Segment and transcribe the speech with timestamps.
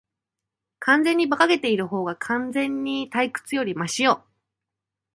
[0.79, 4.25] 完全に馬鹿げているほうが、完全に退屈よりマシよ。